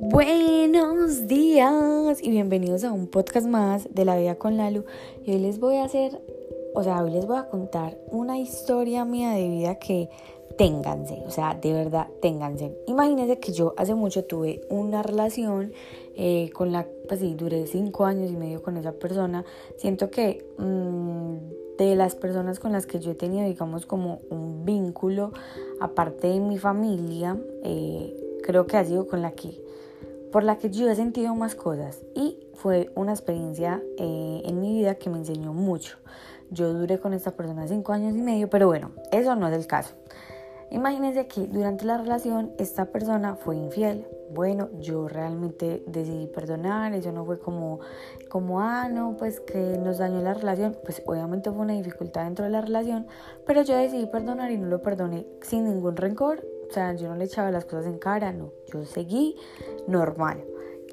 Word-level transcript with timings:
Buenos 0.00 1.28
días 1.28 2.22
y 2.22 2.30
bienvenidos 2.30 2.82
a 2.84 2.92
un 2.92 3.06
podcast 3.06 3.46
más 3.46 3.88
de 3.94 4.04
la 4.04 4.16
vida 4.16 4.34
con 4.34 4.56
Lalu. 4.56 4.84
Y 5.24 5.32
hoy 5.32 5.38
les 5.38 5.60
voy 5.60 5.76
a 5.76 5.84
hacer, 5.84 6.20
o 6.74 6.82
sea, 6.82 7.04
hoy 7.04 7.12
les 7.12 7.26
voy 7.26 7.36
a 7.36 7.48
contar 7.48 7.96
una 8.10 8.38
historia 8.38 9.04
mía 9.04 9.30
de 9.32 9.48
vida 9.48 9.76
que 9.76 10.08
ténganse, 10.56 11.22
o 11.26 11.30
sea, 11.30 11.54
de 11.54 11.72
verdad, 11.72 12.08
ténganse. 12.20 12.76
Imagínense 12.86 13.38
que 13.38 13.52
yo 13.52 13.74
hace 13.76 13.94
mucho 13.94 14.24
tuve 14.24 14.60
una 14.68 15.02
relación 15.02 15.72
eh, 16.16 16.50
con 16.52 16.72
la, 16.72 16.86
pues 17.08 17.20
sí, 17.20 17.34
duré 17.34 17.66
cinco 17.66 18.04
años 18.04 18.30
y 18.30 18.36
medio 18.36 18.62
con 18.62 18.76
esa 18.76 18.92
persona. 18.92 19.44
Siento 19.76 20.10
que 20.10 20.44
mm, 20.58 20.99
de 21.84 21.96
las 21.96 22.14
personas 22.14 22.58
con 22.58 22.72
las 22.72 22.86
que 22.86 23.00
yo 23.00 23.12
he 23.12 23.14
tenido, 23.14 23.46
digamos, 23.46 23.86
como 23.86 24.20
un 24.30 24.64
vínculo, 24.64 25.32
aparte 25.80 26.28
de 26.28 26.40
mi 26.40 26.58
familia, 26.58 27.36
eh, 27.64 28.14
creo 28.42 28.66
que 28.66 28.76
ha 28.76 28.84
sido 28.84 29.06
con 29.06 29.22
la 29.22 29.32
que 29.32 29.60
por 30.30 30.44
la 30.44 30.58
que 30.58 30.70
yo 30.70 30.88
he 30.88 30.94
sentido 30.94 31.34
más 31.34 31.54
cosas 31.54 32.02
y 32.14 32.38
fue 32.54 32.90
una 32.94 33.12
experiencia 33.12 33.82
eh, 33.98 34.42
en 34.44 34.60
mi 34.60 34.78
vida 34.78 34.94
que 34.94 35.10
me 35.10 35.18
enseñó 35.18 35.52
mucho. 35.52 35.98
Yo 36.50 36.72
duré 36.72 36.98
con 36.98 37.14
esta 37.14 37.32
persona 37.32 37.66
cinco 37.66 37.92
años 37.92 38.14
y 38.14 38.22
medio, 38.22 38.48
pero 38.48 38.66
bueno, 38.66 38.92
eso 39.12 39.34
no 39.34 39.48
es 39.48 39.54
el 39.54 39.66
caso. 39.66 39.94
Imagínense 40.70 41.26
que 41.26 41.46
durante 41.46 41.84
la 41.84 41.98
relación 41.98 42.52
esta 42.58 42.86
persona 42.86 43.36
fue 43.36 43.56
infiel. 43.56 44.06
Bueno, 44.32 44.68
yo 44.78 45.08
realmente 45.08 45.82
decidí 45.86 46.28
perdonar, 46.28 46.94
eso 46.94 47.10
no 47.10 47.24
fue 47.24 47.40
como, 47.40 47.80
como, 48.28 48.60
ah, 48.60 48.88
no, 48.88 49.16
pues 49.16 49.40
que 49.40 49.76
nos 49.78 49.98
dañó 49.98 50.22
la 50.22 50.34
relación. 50.34 50.76
Pues 50.84 51.02
obviamente 51.06 51.50
fue 51.50 51.60
una 51.60 51.74
dificultad 51.74 52.24
dentro 52.24 52.44
de 52.44 52.52
la 52.52 52.60
relación, 52.60 53.06
pero 53.46 53.62
yo 53.62 53.76
decidí 53.76 54.06
perdonar 54.06 54.50
y 54.52 54.58
no 54.58 54.68
lo 54.68 54.80
perdoné 54.82 55.26
sin 55.42 55.64
ningún 55.64 55.96
rencor 55.96 56.44
o 56.70 56.72
sea, 56.72 56.94
yo 56.94 57.08
no 57.08 57.16
le 57.16 57.24
echaba 57.24 57.50
las 57.50 57.64
cosas 57.64 57.86
en 57.86 57.98
cara, 57.98 58.32
no. 58.32 58.52
Yo 58.72 58.84
seguí 58.84 59.34
normal. 59.88 60.44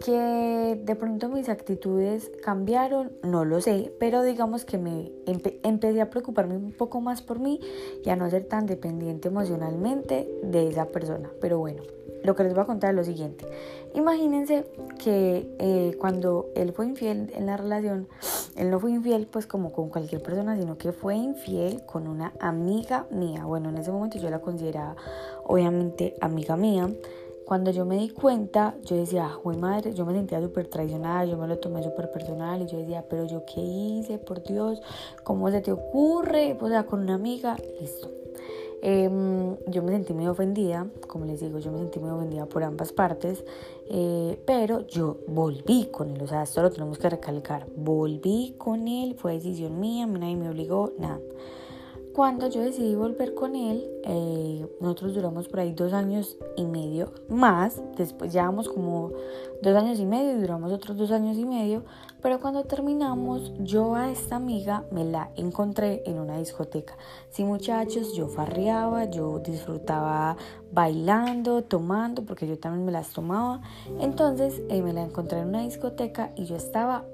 Que 0.04 0.80
de 0.84 0.96
pronto 0.96 1.28
mis 1.28 1.50
actitudes 1.50 2.32
cambiaron, 2.44 3.12
no 3.24 3.46
lo 3.46 3.62
sé, 3.62 3.94
pero 4.00 4.22
digamos 4.24 4.64
que 4.64 4.78
me 4.78 5.12
empecé 5.26 6.02
a 6.02 6.10
preocuparme 6.10 6.56
un 6.56 6.72
poco 6.72 7.02
más 7.02 7.22
por 7.22 7.40
mí 7.40 7.60
y 8.06 8.10
a 8.10 8.16
no 8.16 8.30
ser 8.30 8.46
tan 8.46 8.68
dependiente 8.68 9.30
emocionalmente 9.30 10.30
de 10.44 10.68
esa 10.68 10.86
persona. 10.86 11.30
Pero 11.42 11.60
bueno, 11.60 11.82
lo 12.24 12.36
que 12.36 12.44
les 12.44 12.54
voy 12.54 12.64
a 12.64 12.66
contar 12.66 12.92
es 12.92 12.96
lo 12.96 13.04
siguiente. 13.04 13.48
Imagínense 13.94 14.66
que 15.04 15.56
eh, 15.60 15.96
cuando 16.00 16.50
él 16.56 16.74
fue 16.74 16.86
infiel 16.86 17.32
en 17.36 17.46
la 17.46 17.58
relación, 17.58 18.08
él 18.56 18.70
no 18.70 18.80
fue 18.80 18.92
infiel 18.92 19.28
pues 19.28 19.48
como 19.48 19.72
con 19.72 19.90
cualquier 19.90 20.22
persona, 20.22 20.58
sino 20.58 20.78
que 20.78 20.92
fue 20.92 21.16
infiel 21.16 21.84
con 21.86 22.08
una 22.08 22.34
amiga 22.40 23.08
mía. 23.12 23.46
Bueno, 23.46 23.70
en 23.70 23.78
ese 23.78 23.92
momento 23.92 24.18
yo 24.18 24.30
la 24.30 24.40
consideraba 24.40 24.96
obviamente 25.46 26.16
amiga 26.22 26.58
mía. 26.58 26.90
Cuando 27.48 27.72
yo 27.72 27.86
me 27.86 27.98
di 27.98 28.10
cuenta, 28.10 28.76
yo 28.84 28.98
decía, 28.98 29.32
ah, 29.32 29.52
madre, 29.58 29.94
yo 29.94 30.06
me 30.06 30.12
sentía 30.12 30.42
súper 30.42 30.68
traicionada, 30.68 31.24
yo 31.24 31.38
me 31.38 31.48
lo 31.48 31.58
tomé 31.60 31.82
súper 31.82 32.12
personal 32.12 32.62
y 32.62 32.66
yo 32.66 32.78
decía, 32.78 33.06
pero 33.10 33.24
yo 33.24 33.46
qué 33.46 33.62
hice, 33.62 34.18
por 34.18 34.44
Dios, 34.44 34.82
¿cómo 35.24 35.50
se 35.50 35.62
te 35.62 35.72
ocurre? 35.72 36.58
O 36.60 36.68
sea, 36.68 36.86
con 36.86 37.00
una 37.00 37.14
amiga, 37.14 37.56
listo. 37.80 38.12
Em, 38.82 39.56
yo 39.68 39.82
me 39.82 39.94
sentí 39.94 40.12
muy 40.12 40.28
ofendida, 40.28 40.88
como 41.08 41.24
les 41.24 41.40
digo, 41.40 41.60
yo 41.60 41.72
me 41.72 41.78
sentí 41.78 42.00
muy 42.00 42.10
ofendida 42.10 42.48
por 42.48 42.66
ambas 42.66 42.92
partes, 42.92 43.46
eh, 43.90 44.38
pero 44.46 44.86
yo 44.86 45.20
volví 45.30 45.86
con 45.86 46.18
él, 46.18 46.22
o 46.22 46.28
sea, 46.28 46.44
esto 46.44 46.62
lo 46.62 46.70
tenemos 46.70 46.98
que 46.98 47.10
recalcar, 47.10 47.66
volví 47.78 48.56
con 48.58 48.90
él, 48.90 49.16
fue 49.16 49.36
decisión 49.36 49.80
mía, 49.80 50.06
nadie 50.06 50.36
me 50.36 50.50
obligó, 50.50 50.92
nada. 51.00 51.22
Cuando 52.18 52.50
yo 52.50 52.62
decidí 52.62 52.96
volver 52.96 53.36
con 53.36 53.56
él, 53.56 53.88
eh, 54.04 54.47
nosotros 54.80 55.14
duramos 55.14 55.48
por 55.48 55.60
ahí 55.60 55.74
dos 55.74 55.94
años 55.94 56.38
y 56.56 56.66
medio 56.66 57.12
más, 57.30 57.82
después 57.96 58.32
llevamos 58.32 58.70
como 58.70 59.12
dos 59.62 59.76
años 59.76 60.00
y 60.00 60.06
medio 60.06 60.34
y 60.34 60.42
duramos 60.42 60.72
otros 60.72 60.98
dos 60.98 61.12
años 61.12 61.38
y 61.38 61.46
medio, 61.46 61.84
pero 62.22 62.40
cuando 62.40 62.64
terminamos 62.64 63.54
yo 63.60 63.96
a 63.96 64.12
esta 64.12 64.36
amiga 64.36 64.86
me 64.92 65.04
la 65.04 65.32
encontré 65.36 66.04
en 66.06 66.20
una 66.20 66.38
discoteca. 66.38 66.98
Sí 67.30 67.44
muchachos, 67.44 68.14
yo 68.16 68.28
farreaba, 68.28 69.06
yo 69.06 69.40
disfrutaba 69.40 70.38
bailando, 70.72 71.64
tomando, 71.64 72.24
porque 72.26 72.48
yo 72.48 72.58
también 72.60 72.86
me 72.86 72.92
las 72.92 73.12
tomaba, 73.12 73.62
entonces 74.00 74.62
eh, 74.70 74.82
me 74.82 74.94
la 74.94 75.04
encontré 75.04 75.40
en 75.40 75.50
una 75.50 75.62
discoteca 75.62 76.32
y 76.36 76.46
yo 76.46 76.56
estaba 76.56 77.06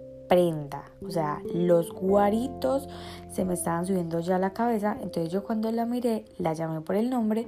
O 1.05 1.11
sea, 1.11 1.41
los 1.53 1.91
guaritos 1.91 2.87
se 3.31 3.45
me 3.45 3.53
estaban 3.53 3.85
subiendo 3.85 4.19
ya 4.19 4.37
a 4.37 4.39
la 4.39 4.53
cabeza. 4.53 4.97
Entonces 5.01 5.31
yo 5.31 5.43
cuando 5.43 5.71
la 5.71 5.85
miré, 5.85 6.25
la 6.37 6.53
llamé 6.53 6.81
por 6.81 6.95
el 6.95 7.09
nombre 7.09 7.45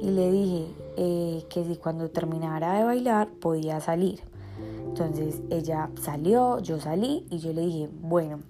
y 0.00 0.10
le 0.10 0.30
dije 0.30 0.66
eh, 0.96 1.44
que 1.48 1.64
si 1.64 1.76
cuando 1.76 2.10
terminara 2.10 2.74
de 2.74 2.84
bailar 2.84 3.28
podía 3.28 3.80
salir. 3.80 4.20
Entonces 4.86 5.42
ella 5.50 5.90
salió, 6.00 6.58
yo 6.60 6.80
salí 6.80 7.26
y 7.30 7.38
yo 7.38 7.52
le 7.52 7.62
dije, 7.62 7.88
bueno, 8.00 8.40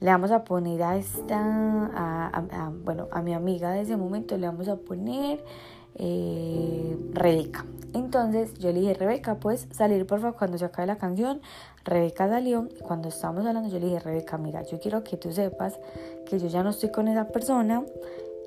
le 0.00 0.10
vamos 0.10 0.30
a 0.30 0.44
poner 0.44 0.82
a 0.82 0.96
esta, 0.96 2.44
bueno, 2.84 3.08
a 3.10 3.20
mi 3.20 3.34
amiga 3.34 3.72
de 3.72 3.80
ese 3.80 3.96
momento 3.96 4.36
le 4.36 4.46
vamos 4.46 4.68
a 4.68 4.76
poner 4.76 5.44
eh, 5.98 6.96
Rebeca. 7.12 7.64
Entonces 7.94 8.54
yo 8.58 8.72
le 8.72 8.80
dije, 8.80 8.94
Rebeca, 8.94 9.36
puedes 9.36 9.66
salir 9.72 10.06
por 10.06 10.20
favor 10.20 10.36
cuando 10.36 10.58
se 10.58 10.64
acabe 10.64 10.86
la 10.86 10.98
canción. 10.98 11.40
Rebeca 11.84 12.28
salió 12.28 12.68
cuando 12.82 13.08
estábamos 13.08 13.46
hablando 13.46 13.68
yo 13.70 13.78
le 13.78 13.86
dije, 13.86 14.00
Rebeca, 14.00 14.36
mira, 14.38 14.62
yo 14.62 14.78
quiero 14.78 15.04
que 15.04 15.16
tú 15.16 15.32
sepas 15.32 15.78
que 16.26 16.38
yo 16.38 16.48
ya 16.48 16.62
no 16.62 16.70
estoy 16.70 16.90
con 16.90 17.08
esa 17.08 17.28
persona 17.28 17.84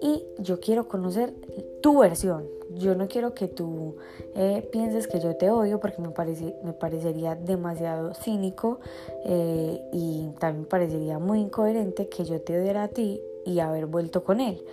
y 0.02 0.24
yo 0.40 0.60
quiero 0.60 0.88
conocer 0.88 1.34
tu 1.82 2.00
versión. 2.00 2.46
Yo 2.76 2.96
no 2.96 3.08
quiero 3.08 3.34
que 3.34 3.48
tú 3.48 3.98
eh, 4.36 4.68
pienses 4.72 5.08
que 5.08 5.20
yo 5.20 5.36
te 5.36 5.50
odio 5.50 5.80
porque 5.80 6.02
me, 6.02 6.10
parece, 6.10 6.56
me 6.64 6.74
parecería 6.74 7.36
demasiado 7.36 8.14
cínico 8.14 8.80
eh, 9.26 9.82
y 9.92 10.30
también 10.40 10.66
parecería 10.66 11.20
muy 11.20 11.42
incoherente 11.42 12.08
que 12.08 12.24
yo 12.24 12.42
te 12.42 12.60
odiara 12.60 12.84
a 12.84 12.88
ti 12.88 13.22
y 13.46 13.60
haber 13.60 13.88
vuelto 13.88 14.24
con 14.24 14.40
él. 14.40 14.64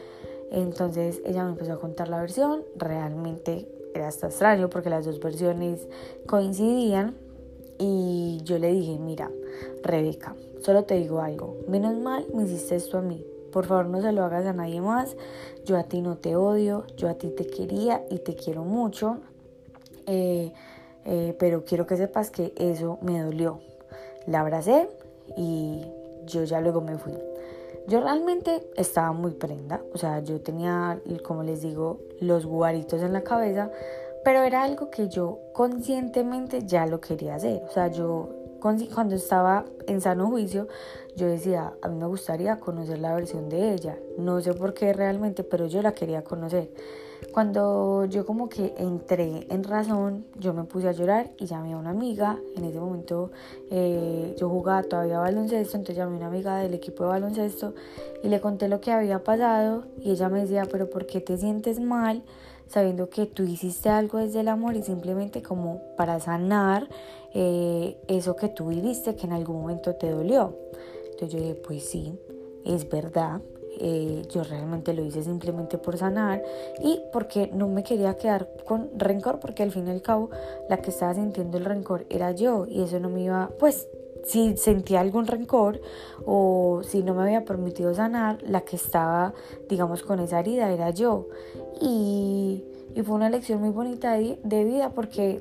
Entonces 0.50 1.20
ella 1.24 1.44
me 1.44 1.50
empezó 1.50 1.74
a 1.74 1.80
contar 1.80 2.08
la 2.08 2.20
versión, 2.20 2.64
realmente 2.76 3.68
era 3.94 4.08
hasta 4.08 4.28
extraño 4.28 4.70
porque 4.70 4.90
las 4.90 5.04
dos 5.04 5.20
versiones 5.20 5.86
coincidían. 6.26 7.16
Y 7.78 8.40
yo 8.42 8.58
le 8.58 8.72
dije, 8.72 8.98
mira, 8.98 9.30
Rebeca, 9.82 10.34
solo 10.62 10.84
te 10.84 10.94
digo 10.94 11.20
algo, 11.20 11.56
menos 11.68 11.96
mal 11.96 12.26
me 12.34 12.42
hiciste 12.42 12.74
esto 12.74 12.98
a 12.98 13.02
mí, 13.02 13.24
por 13.52 13.66
favor 13.66 13.86
no 13.86 14.02
se 14.02 14.10
lo 14.10 14.24
hagas 14.24 14.46
a 14.46 14.52
nadie 14.52 14.80
más, 14.80 15.16
yo 15.64 15.76
a 15.76 15.84
ti 15.84 16.02
no 16.02 16.16
te 16.16 16.34
odio, 16.34 16.84
yo 16.96 17.08
a 17.08 17.14
ti 17.14 17.28
te 17.28 17.46
quería 17.46 18.02
y 18.10 18.18
te 18.18 18.34
quiero 18.34 18.64
mucho, 18.64 19.18
eh, 20.06 20.52
eh, 21.04 21.36
pero 21.38 21.64
quiero 21.64 21.86
que 21.86 21.96
sepas 21.96 22.30
que 22.30 22.52
eso 22.56 22.98
me 23.00 23.20
dolió. 23.22 23.60
La 24.26 24.40
abracé 24.40 24.88
y 25.36 25.86
yo 26.26 26.44
ya 26.44 26.60
luego 26.60 26.80
me 26.80 26.98
fui. 26.98 27.12
Yo 27.88 28.02
realmente 28.02 28.68
estaba 28.76 29.12
muy 29.12 29.32
prenda, 29.32 29.82
o 29.94 29.98
sea, 29.98 30.20
yo 30.20 30.42
tenía, 30.42 31.00
como 31.24 31.42
les 31.42 31.62
digo, 31.62 32.00
los 32.20 32.44
guaritos 32.44 33.02
en 33.02 33.14
la 33.14 33.22
cabeza, 33.22 33.70
pero 34.22 34.42
era 34.42 34.62
algo 34.62 34.90
que 34.90 35.08
yo 35.08 35.38
conscientemente 35.54 36.66
ya 36.66 36.84
lo 36.86 37.00
quería 37.00 37.36
hacer. 37.36 37.62
O 37.66 37.70
sea, 37.72 37.88
yo 37.88 38.28
cuando 38.60 39.14
estaba 39.14 39.64
en 39.86 40.02
sano 40.02 40.28
juicio, 40.28 40.68
yo 41.16 41.28
decía, 41.28 41.72
a 41.80 41.88
mí 41.88 41.96
me 41.98 42.06
gustaría 42.06 42.60
conocer 42.60 42.98
la 42.98 43.14
versión 43.14 43.48
de 43.48 43.72
ella. 43.72 43.98
No 44.18 44.38
sé 44.42 44.52
por 44.52 44.74
qué 44.74 44.92
realmente, 44.92 45.42
pero 45.42 45.66
yo 45.66 45.80
la 45.80 45.92
quería 45.92 46.22
conocer. 46.22 46.70
Cuando 47.32 48.04
yo 48.06 48.24
como 48.24 48.48
que 48.48 48.74
entré 48.78 49.46
en 49.50 49.64
razón, 49.64 50.24
yo 50.38 50.54
me 50.54 50.64
puse 50.64 50.88
a 50.88 50.92
llorar 50.92 51.30
y 51.38 51.46
llamé 51.46 51.74
a 51.74 51.76
una 51.76 51.90
amiga. 51.90 52.38
En 52.56 52.64
ese 52.64 52.80
momento 52.80 53.30
eh, 53.70 54.34
yo 54.38 54.48
jugaba 54.48 54.82
todavía 54.82 55.18
baloncesto, 55.18 55.76
entonces 55.76 55.96
llamé 55.96 56.14
a 56.14 56.16
una 56.18 56.26
amiga 56.26 56.58
del 56.58 56.74
equipo 56.74 57.04
de 57.04 57.10
baloncesto 57.10 57.74
y 58.22 58.28
le 58.28 58.40
conté 58.40 58.68
lo 58.68 58.80
que 58.80 58.92
había 58.92 59.22
pasado 59.22 59.84
y 60.00 60.10
ella 60.10 60.28
me 60.28 60.40
decía, 60.40 60.66
pero 60.70 60.88
¿por 60.90 61.06
qué 61.06 61.20
te 61.20 61.36
sientes 61.36 61.80
mal? 61.80 62.22
sabiendo 62.68 63.08
que 63.08 63.26
tú 63.26 63.44
hiciste 63.44 63.88
algo 63.88 64.18
desde 64.18 64.40
el 64.40 64.48
amor 64.48 64.76
y 64.76 64.82
simplemente 64.82 65.42
como 65.42 65.80
para 65.96 66.20
sanar 66.20 66.88
eh, 67.34 67.96
eso 68.08 68.36
que 68.36 68.48
tú 68.48 68.68
viviste 68.68 69.16
que 69.16 69.26
en 69.26 69.32
algún 69.32 69.62
momento 69.62 69.94
te 69.94 70.10
dolió. 70.10 70.54
Entonces 71.10 71.30
yo 71.30 71.38
dije, 71.38 71.54
pues 71.54 71.88
sí, 71.88 72.18
es 72.64 72.88
verdad, 72.88 73.40
eh, 73.80 74.22
yo 74.30 74.44
realmente 74.44 74.92
lo 74.92 75.04
hice 75.04 75.22
simplemente 75.22 75.78
por 75.78 75.96
sanar 75.96 76.42
y 76.82 77.00
porque 77.12 77.50
no 77.52 77.68
me 77.68 77.82
quería 77.82 78.16
quedar 78.16 78.48
con 78.66 78.90
rencor, 78.96 79.40
porque 79.40 79.62
al 79.62 79.70
fin 79.70 79.88
y 79.88 79.90
al 79.90 80.02
cabo 80.02 80.30
la 80.68 80.78
que 80.78 80.90
estaba 80.90 81.14
sintiendo 81.14 81.58
el 81.58 81.64
rencor 81.64 82.06
era 82.10 82.32
yo 82.32 82.66
y 82.66 82.82
eso 82.82 83.00
no 83.00 83.08
me 83.08 83.22
iba, 83.22 83.50
pues 83.58 83.88
si 84.24 84.56
sentía 84.56 85.00
algún 85.00 85.26
rencor 85.26 85.80
o 86.26 86.82
si 86.84 87.02
no 87.02 87.14
me 87.14 87.22
había 87.22 87.44
permitido 87.44 87.94
sanar, 87.94 88.42
la 88.42 88.60
que 88.60 88.76
estaba, 88.76 89.32
digamos, 89.68 90.02
con 90.02 90.20
esa 90.20 90.40
herida 90.40 90.70
era 90.70 90.90
yo. 90.90 91.28
Y, 91.80 92.64
fue 93.04 93.14
una 93.14 93.30
lección 93.30 93.60
muy 93.60 93.70
bonita 93.70 94.14
de 94.14 94.64
vida 94.64 94.90
porque 94.90 95.40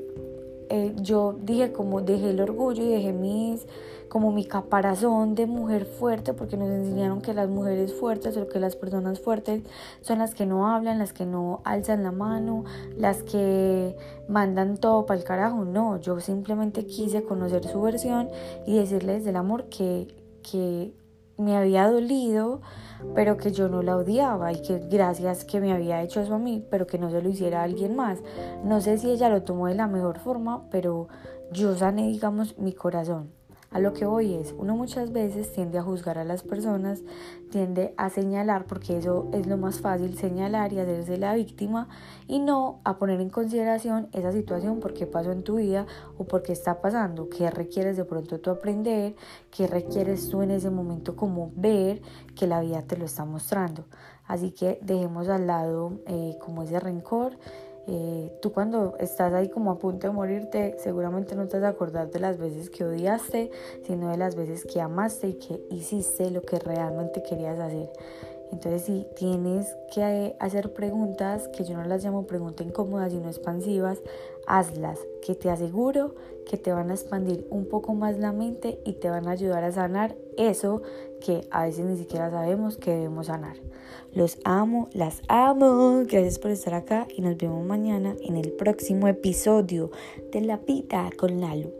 eh, 0.70 0.94
yo 0.98 1.36
dije 1.42 1.72
como 1.72 2.02
dejé 2.02 2.32
el 2.32 2.42
orgullo 2.42 2.84
y 2.84 2.90
dejé 2.90 3.14
mis 3.14 3.66
como 4.10 4.32
mi 4.32 4.46
caparazón 4.46 5.36
de 5.36 5.46
mujer 5.46 5.86
fuerte 5.86 6.34
porque 6.34 6.58
nos 6.58 6.70
enseñaron 6.70 7.22
que 7.22 7.34
las 7.34 7.50
mujeres 7.50 7.94
fuertes 7.94 8.38
o 8.38 8.48
que 8.48 8.60
las 8.60 8.76
personas 8.76 9.20
fuertes 9.20 9.64
son 10.02 10.20
las 10.20 10.34
que 10.34 10.46
no 10.46 10.68
hablan, 10.68 10.98
las 10.98 11.14
que 11.14 11.26
no 11.26 11.62
alzan 11.66 12.04
la 12.04 12.12
mano, 12.12 12.64
las 12.98 13.24
que 13.24 13.96
mandan 14.28 14.78
todo 14.78 15.06
para 15.06 15.20
el 15.20 15.26
carajo. 15.26 15.66
No, 15.66 16.00
yo 16.00 16.20
simplemente 16.20 16.86
quise 16.86 17.24
conocer 17.24 17.66
su 17.66 17.82
versión 17.82 18.30
y 18.66 18.78
decirles 18.78 19.26
del 19.26 19.36
amor 19.36 19.66
que, 19.66 20.08
que 20.42 20.94
me 21.38 21.56
había 21.56 21.90
dolido, 21.90 22.62
pero 23.16 23.38
que 23.38 23.52
yo 23.52 23.70
no 23.70 23.82
la 23.82 23.98
odiaba 23.98 24.52
y 24.52 24.62
que 24.62 24.80
gracias 24.80 25.46
que 25.46 25.60
me 25.60 25.72
había 25.72 26.02
hecho 26.02 26.22
eso 26.22 26.36
a 26.36 26.40
mí, 26.40 26.66
pero 26.70 26.88
que 26.88 26.98
no 26.98 27.10
se 27.10 27.22
lo 27.22 27.30
hiciera 27.30 27.62
a 27.62 27.64
alguien 27.64 27.96
más. 27.96 28.20
No 28.64 28.82
sé 28.82 28.98
si 28.98 29.12
ella 29.12 29.30
lo 29.30 29.44
tomó 29.44 29.68
de 29.68 29.76
la 29.76 29.88
mejor 29.88 30.20
forma, 30.20 30.68
pero 30.70 31.08
yo 31.52 31.76
sané, 31.76 32.08
digamos, 32.08 32.58
mi 32.58 32.74
corazón. 32.74 33.37
A 33.70 33.80
lo 33.80 33.92
que 33.92 34.06
voy 34.06 34.34
es, 34.34 34.56
uno 34.58 34.78
muchas 34.78 35.12
veces 35.12 35.52
tiende 35.52 35.78
a 35.78 35.84
juzgar 35.84 36.18
a 36.18 36.24
las 36.24 36.42
personas, 36.42 37.04
tiende 37.52 37.94
a 37.98 38.10
señalar, 38.10 38.66
porque 38.66 38.98
eso 38.98 39.28
es 39.34 39.46
lo 39.46 39.58
más 39.58 39.82
fácil, 39.82 40.18
señalar 40.18 40.72
y 40.72 40.80
hacerse 40.80 41.18
la 41.18 41.36
víctima 41.36 41.90
y 42.28 42.40
no 42.40 42.80
a 42.86 42.98
poner 42.98 43.20
en 43.20 43.30
consideración 43.30 44.08
esa 44.14 44.32
situación, 44.32 44.80
por 44.80 44.94
qué 44.94 45.06
pasó 45.06 45.34
en 45.34 45.44
tu 45.44 45.56
vida 45.56 45.86
o 46.18 46.24
por 46.24 46.44
qué 46.44 46.54
está 46.54 46.82
pasando, 46.82 47.28
qué 47.28 47.52
requieres 47.52 47.98
de 47.98 48.06
pronto 48.06 48.40
tú 48.40 48.52
aprender, 48.52 49.16
qué 49.52 49.68
requieres 49.68 50.30
tú 50.30 50.42
en 50.42 50.52
ese 50.52 50.70
momento 50.70 51.18
como 51.18 51.52
ver 51.56 52.02
que 52.36 52.48
la 52.48 52.62
vida 52.62 52.84
te 52.84 52.96
lo 52.96 53.04
está 53.04 53.26
mostrando. 53.26 53.84
Así 54.26 54.52
que 54.52 54.80
dejemos 54.82 55.28
al 55.28 55.48
lado 55.48 56.00
eh, 56.06 56.38
como 56.40 56.64
ese 56.64 56.80
rencor 56.80 57.38
eh, 57.88 58.32
tú 58.42 58.52
cuando 58.52 58.96
estás 59.00 59.34
ahí 59.34 59.48
como 59.48 59.72
a 59.72 59.80
punto 59.80 60.08
de 60.08 60.14
morirte, 60.14 60.76
seguramente 60.80 61.36
no 61.36 61.48
te 61.48 61.60
vas 61.60 61.76
a 61.80 62.06
de 62.06 62.20
las 62.20 62.38
veces 62.38 62.70
que 62.70 62.84
odiaste, 62.84 63.50
sino 63.84 64.10
de 64.10 64.18
las 64.18 64.36
veces 64.36 64.66
que 64.66 64.82
amaste 64.82 65.30
y 65.30 65.34
que 65.36 65.62
hiciste 65.72 66.30
lo 66.30 66.42
que 66.42 66.60
realmente 66.60 67.24
querías 67.24 67.58
hacer. 67.60 67.90
Entonces 68.52 68.84
si 68.84 69.06
tienes 69.16 69.76
que 69.94 70.36
hacer 70.40 70.74
preguntas, 70.74 71.48
que 71.50 71.64
yo 71.64 71.78
no 71.78 71.86
las 71.86 72.04
llamo 72.04 72.28
preguntas 72.28 72.68
incómodas, 72.68 73.12
sino 73.12 73.28
expansivas, 73.28 74.00
hazlas, 74.46 75.00
que 75.22 75.36
te 75.36 75.50
aseguro 75.50 76.16
que 76.46 76.58
te 76.58 76.72
van 76.72 76.92
a 76.92 76.94
expandir 76.94 77.46
un 77.50 77.68
poco 77.68 77.94
más 77.94 78.18
la 78.18 78.32
mente 78.32 78.80
y 78.86 78.94
te 78.94 79.10
van 79.10 79.28
a 79.28 79.32
ayudar 79.32 79.64
a 79.64 79.72
sanar 79.72 80.16
eso 80.38 80.82
que 81.20 81.48
a 81.52 81.64
veces 81.66 81.86
ni 81.86 81.98
siquiera 81.98 82.30
sabemos 82.30 82.78
que 82.78 82.92
debemos 82.92 83.28
sanar. 83.28 83.58
Los 84.14 84.40
amo, 84.46 84.90
las 84.94 85.22
amo. 85.28 86.04
Gracias 86.08 86.40
por 86.40 86.52
estar 86.52 86.74
acá 86.74 87.08
y 87.16 87.22
nos 87.22 87.38
vemos 87.38 87.66
mañana 87.66 88.16
en 88.22 88.38
el 88.38 88.52
próximo 88.52 89.08
episodio 89.08 89.92
de 90.32 90.42
La 90.42 90.60
Pita 90.60 91.10
con 91.18 91.40
Lalu. 91.42 91.72